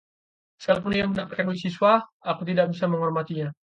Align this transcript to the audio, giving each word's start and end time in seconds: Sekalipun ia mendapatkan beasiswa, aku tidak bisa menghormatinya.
Sekalipun 0.63 0.95
ia 0.97 1.05
mendapatkan 1.11 1.45
beasiswa, 1.49 1.91
aku 2.31 2.41
tidak 2.49 2.65
bisa 2.73 2.85
menghormatinya. 2.91 3.49